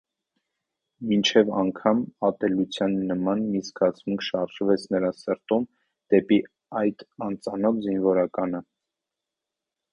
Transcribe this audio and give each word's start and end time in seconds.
Մինչև 1.09 1.51
անգամ 1.63 1.99
ատելության 2.29 2.95
նման 3.11 3.43
մի 3.51 3.61
զգացմունք 3.67 4.25
շարժվեց 4.29 4.87
նրա 4.97 5.13
սրտում 5.21 5.69
դեպի 6.15 6.43
այդ 6.83 7.07
անծանոթ 7.29 7.81
զինվորականը: 7.87 8.67